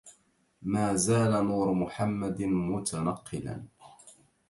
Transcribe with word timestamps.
ما 0.71 0.87
زال 1.05 1.31
نور 1.49 1.67
محمد 1.73 2.41
متنقلا 2.43 3.55